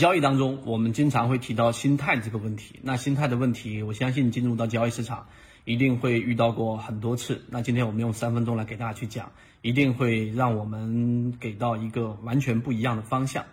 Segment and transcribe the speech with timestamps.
[0.00, 2.80] 交易当中，我们经常会提到心态这个问题。
[2.82, 5.26] 那心态的问题，我相信进入到交易市场，
[5.66, 7.44] 一定会遇到过很多次。
[7.50, 13.44] 那今天我们用三分钟来给大家去讲，一定会让我们给到一个完全不一样的方向。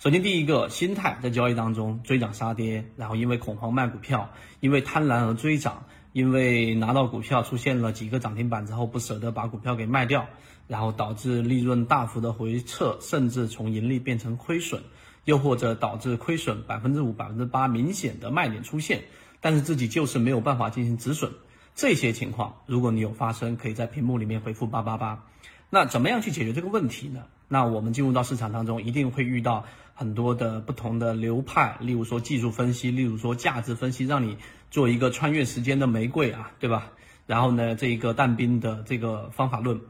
[0.00, 10.26] 首先，第一个心态在交易当中追涨杀跌，然后因为恐慌卖股票，因为贪婪而追涨，因为拿到股票出现了几个涨停板之后不舍得把股票给卖掉，
[10.66, 14.82] 然后导致利润大幅的回撤，甚至从盈利变成亏损。
[15.26, 19.04] 又或者导致亏损百分之五、百分之八明显的卖点出现，
[19.40, 21.32] 但是自己就是没有办法进行止损，
[21.74, 25.24] 这些情况，如果你有发生，可以在屏幕里面回复八八八。
[25.70, 27.22] 那怎么样去解决这个问题呢？
[27.48, 34.36] 那我们进入到市场当中，一定会遇到很多的不同的流派，例如说技术分析，例如说价值分析，让你
[34.70, 36.92] 做一个穿越时间的玫瑰啊，对吧？
[37.26, 39.80] 然后呢，这一个但兵的这个方法论，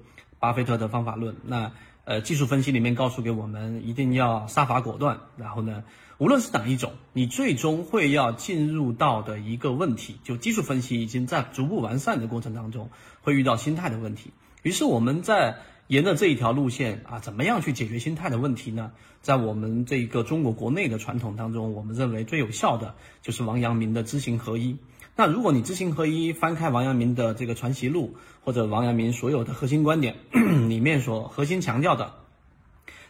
[0.44, 1.72] 巴菲特的方法论，那。
[2.06, 5.20] 呃，技术分析里面告诉给我们，一定要杀伐果断。
[5.38, 5.84] 然后呢，
[6.18, 12.90] 无论是哪一种，你最终会要进入到的一个问题，就技术分析已经在逐步完善的过程当中，
[13.22, 14.32] 会遇到心态的问题。
[14.62, 18.92] 于是我们在沿着这一条路线啊，怎么样去解决心态的问题呢？
[19.22, 24.76] 在我们这个中国国内的传统当中，我们认为最有效的就是王阳明的知行合一。
[25.16, 30.16] 那如果你知行合一，翻开王阳明的这个传习录，或者王阳明所有的核心观点
[30.68, 32.14] 里面所核心强调的，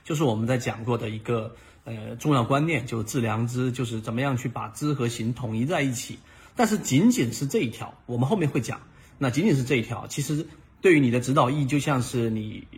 [0.05, 6.19] 就是我们在讲过的一个呃重要观念，就是致良知，就是怎么样去把知和行统一在一起。
[6.57, 8.83] 但是仅仅是这一条，我们后面会讲。
[9.17, 10.47] 那仅仅是这一条，其实
[10.83, 12.69] 对于你的指导意义，就像是你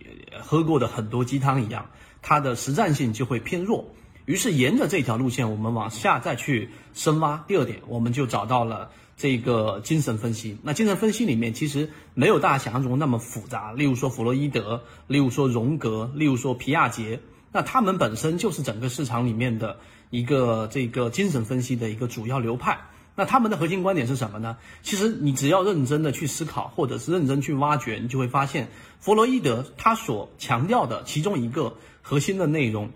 [0.41, 1.91] 喝过的很多鸡汤一样，
[2.22, 3.92] 它的实战性就会偏弱。
[4.27, 7.42] 于是沿着这条路线，我们往下再去深挖。
[7.48, 8.91] 第二点，我们就找到了。
[9.19, 13.72] 这个精神分析，那精神分析里面其实没有大家想象中那么复杂。
[13.72, 17.19] 例如说弗洛伊德，例如说荣格，例如说皮亚杰，
[17.50, 19.78] 那他们本身就是整个市场里面的
[20.10, 22.78] 一个这个精神分析的一个主要流派。
[23.14, 24.58] 那他们的核心观点是什么呢？
[24.82, 28.69] 其实你只要认真的去思考，或者是认真去挖掘，你就会发现，
[29.00, 32.91] 弗洛伊德他所强调的其中一个核心的内容，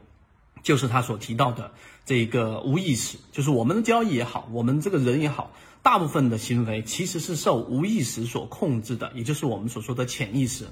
[0.63, 1.73] 就是他所提到的
[2.05, 5.53] 这个无意识，就是我们的交易也好，我们这个人也好。
[5.83, 10.67] 大部分的行为其实是受无意识所控制的，也就是我们所说的潜意识、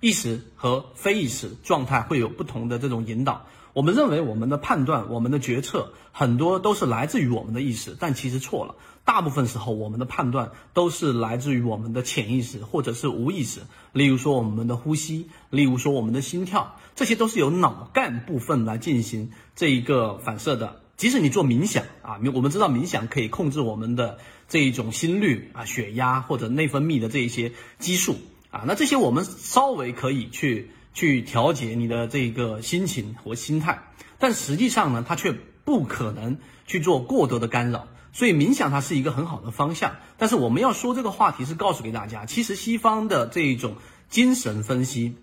[0.00, 3.46] 意识和非意识状态会有不同的这种引导。
[3.72, 8.74] 我们认为我们的判断、我们的决策很多都是来自于我们的意识，但其实错了。
[9.04, 13.60] 大部分时候，我们的判断都是来自于我们的潜意识或者是无意识。
[13.92, 20.80] 例如说我们的呼吸，例如说我们的心跳，这些都是由脑干部分来进行这一个反射的。
[20.96, 28.16] 即使你做冥想啊，我们知道冥想可以控制我们的这一种心率啊、血压或者内分泌的这一些激素
[28.50, 33.82] 啊，那这些我们稍微可以去去调节你的这个心情和心态，
[34.18, 35.32] 但实际上呢，它却
[35.64, 37.88] 不可能去做过多的干扰。
[38.12, 43.76] 所以冥想它是一个很好的方向，但是我们要说这个话题是告诉给大家，其实西方的这一种
[44.08, 45.16] 精神分析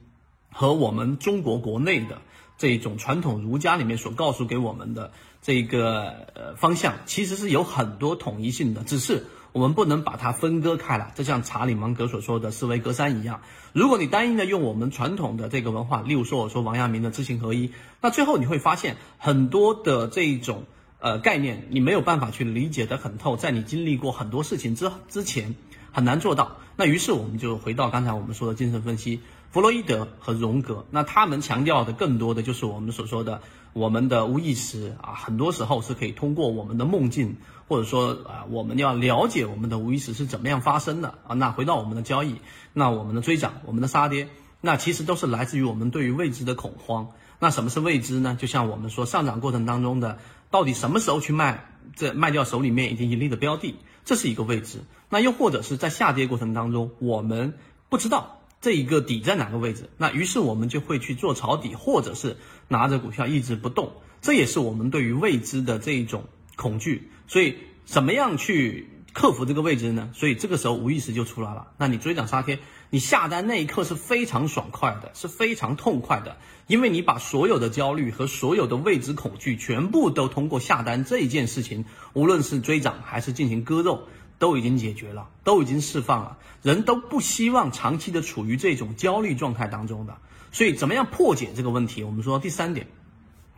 [0.52, 2.22] 和我们中国国内的。
[2.58, 5.12] 这种传统儒家里面所告诉给我们的
[5.42, 9.26] 这个呃方向，其实是有很多统一性的，只是
[9.56, 11.14] 我们不能把它分割开来。
[11.16, 13.40] 就像查理芒格所说的“思维隔山”一样，
[13.72, 17.72] 如果你单一的用我们传统的这个文化，例如说我说王阳明的知行合一，
[18.02, 20.66] 那最后你会发现很多的这一种
[21.00, 25.56] 呃概念，你没有办法去理解得很透，在你经历过很多事情之之前，
[25.94, 26.58] 很难做到。
[26.76, 29.22] 那于是我们就回到刚才我们说的精神分析。
[29.52, 33.42] 弗洛伊德和荣格，那他们强调的更多的就是我们所说的
[33.76, 37.36] 我们的无意识啊，很多时候是可以通过我们的梦境，
[37.68, 41.36] 或者说啊，我们要了解我们的无意识是怎么样发生的啊。
[41.36, 42.38] 那回到我们的交易，
[42.72, 44.30] 那我们的追涨，我们的杀跌，
[44.62, 47.10] 那其实都是来自于我们对于未知的恐慌。
[47.38, 48.38] 那什么是未知呢？
[48.40, 50.20] 就像我们说上涨过程当中的，
[50.50, 51.66] 到底什么时候去卖，
[51.98, 53.76] 这卖掉手里面已经盈利的标的，
[54.06, 54.86] 这是一个未知。
[55.10, 57.56] 那又或者是在下跌过程当中，我们
[57.90, 58.40] 不知道。
[58.62, 59.90] 这一个底在哪个位置？
[59.98, 63.94] 那于是我们就会去做抄底，或者是拿着股票一直不动。
[64.22, 66.24] 这也是我们对于未知的这一种
[66.56, 67.12] 恐惧。
[67.28, 67.56] 所以，
[67.86, 70.10] 怎么样去克服这个未知呢？
[70.16, 71.68] 所以这个时候无意识就出来了。
[71.78, 72.58] 那你追涨杀跌，
[72.90, 84.08] 你下单那一刻是非常爽快的，是非常痛快的，因为你把所有的焦虑和所有的未知恐惧全部都通过下单这一件事情，无论是追涨还是进行割肉。
[84.38, 90.18] 都已经解决了，都已经释放了，人都不希望长期的处于这种焦虑状态当中的，
[90.52, 92.04] 所以怎么样破解这个问题？
[92.04, 92.88] 我们说第三点，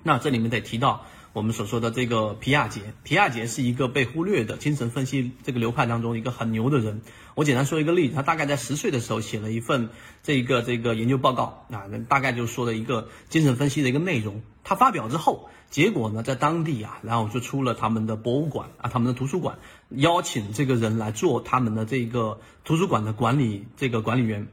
[0.04, 1.06] 那这里面得提到
[1.38, 2.81] 我们所说的这个皮亚杰。
[3.04, 7.04] 皮亚杰是一个被忽略的精神分析这个流派当中一个很牛的人。
[7.36, 9.89] 我简单说一个例子，他大概在十岁的时候写了一份
[10.24, 14.42] 这个这个研究报告啊，大概就说的一个精神分析的一个内容。
[14.63, 19.60] 他发表之后，结果呢，在当地啊，然后就出了他们的博物馆啊，他们的图书馆，
[19.90, 24.48] 邀请这个人来做他们的这个图书馆的管理这个管理员。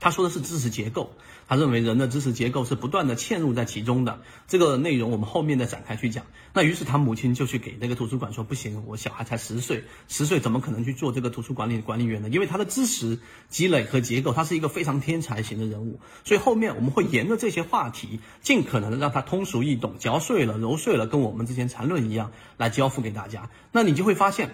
[0.00, 1.12] 他说的是知识结构，
[1.46, 4.22] 他认为人的知识结构是不断的嵌入在其中的。
[4.48, 6.24] 这个内容我们后面再展开去讲。
[6.54, 12.30] 那于是他母亲就去给那个图书馆说：“不行，我小孩才十岁，十岁怎么可能去做这个图书管理管理员呢？
[12.30, 13.18] 因为他的知识
[13.50, 16.00] 积累和结构，他是一个非常天才型的人物。
[16.24, 23.50] 所以后面我们会沿着这些话题，尽可能的让他通俗易懂，嚼碎了揉碎了，跟我们之前缠论一样来交付给大家。
[23.70, 24.50] 那你就会发现。”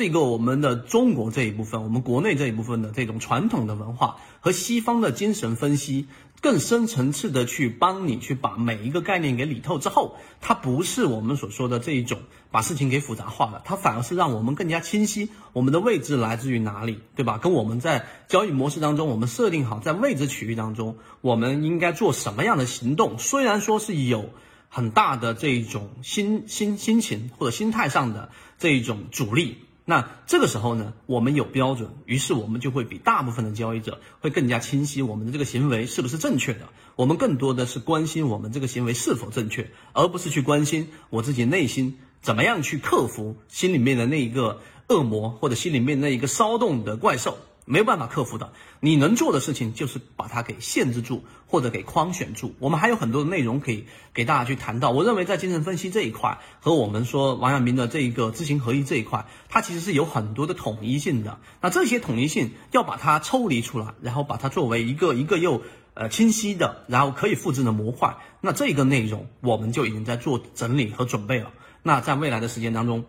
[0.00, 6.06] 这个我们的中国这一部分，我们国内这一部分的这种传统的文化和西方的精神分析，
[6.40, 12.20] 更深层次的去帮你去把每一个概念给理透之后，它不是我们所说的这一种
[12.50, 17.36] 把事情给复杂化了，它反而是让我们更加清晰我们的位置来自于哪里，对吧？
[17.36, 24.30] 跟我们在交易模式当中，我们设定好在位置区域当中，我们应该做什么样的行动，虽然说是有
[24.70, 29.58] 很大的这一种心心心情或者心态上的这一种阻力。
[29.84, 36.68] 那这个时候呢，我们有标准，于是我们就会比大部分的交易者会更加清晰我们的这个行为是不是正确的。
[36.96, 47.38] 我们更多的是关心我们这个行为是否正确，而不是去关心我自己内心怎么样去克服心里面的那一个恶魔或者心里面那一个骚动的怪兽。
[47.70, 52.52] 没有办法克服的，你能做的事情就是把它给限制住，或者给框选住。
[52.58, 54.90] 我们还有很多的内容可以给大家去谈到。
[54.90, 61.38] 我认为在精神分析这一块和我们说王阳明的这一个知行合一这一块，它其实是有很多的统一性的。
[61.60, 65.62] 那这些统一性要把它抽离出来，然后把它作为一个一个又
[65.94, 68.16] 呃清晰的，然后可以复制的模块。
[68.40, 71.52] 那这个内容我们就已经在做整理和准备了。
[71.84, 73.04] 那在未来的时间当中。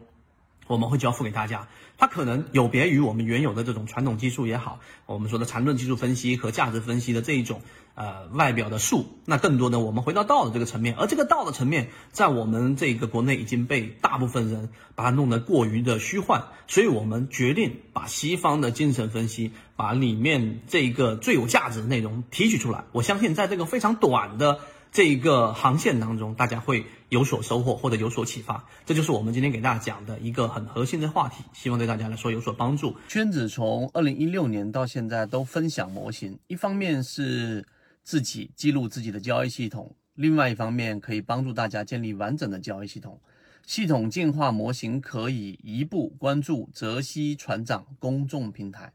[0.72, 7.62] 我们会交付给大家，它可能有别于我们原有的这种传统技术也好，我们说的缠论技术分析和价值分析的这一种
[7.94, 22.86] 呃外表的术，那更多的我们回到道的这个层面，而这个道的层面在我们这个国内已经被大部分人把它弄得过于的虚幻，所以我们决定把西方的精神分析，把里面这一个最有价值的内容提取出来。
[22.94, 24.62] 我相信在这个非常短的。
[24.92, 32.94] 这一个航线当中，大家会有所收获或者有所启发，这就是我们今天给大家讲的一个很核心的话题，希望对大家来说有所帮助。
[33.08, 37.66] 圈子从二零一六年到现在都分享模型，一方面是
[38.04, 43.22] 自己记录自己的交易系统，另外一方面可以帮助大家建立完整的交易系统。
[43.66, 48.92] 系统进化模型可以一步关注泽西船长公众平台。